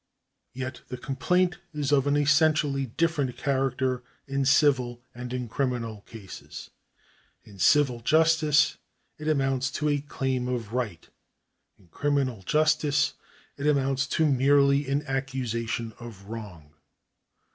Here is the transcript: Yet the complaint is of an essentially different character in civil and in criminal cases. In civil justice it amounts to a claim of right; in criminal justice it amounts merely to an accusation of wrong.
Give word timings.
Yet 0.55 0.81
the 0.87 0.97
complaint 0.97 1.59
is 1.75 1.91
of 1.91 2.07
an 2.07 2.17
essentially 2.17 2.87
different 2.87 3.37
character 3.37 4.01
in 4.25 4.45
civil 4.45 5.03
and 5.13 5.31
in 5.31 5.47
criminal 5.47 6.01
cases. 6.07 6.71
In 7.43 7.59
civil 7.59 7.99
justice 7.99 8.77
it 9.19 9.27
amounts 9.27 9.69
to 9.73 9.89
a 9.89 10.01
claim 10.01 10.47
of 10.47 10.73
right; 10.73 11.07
in 11.77 11.87
criminal 11.89 12.41
justice 12.41 13.13
it 13.57 13.67
amounts 13.67 14.19
merely 14.19 14.85
to 14.85 14.91
an 14.91 15.05
accusation 15.05 15.93
of 15.99 16.23
wrong. 16.25 16.73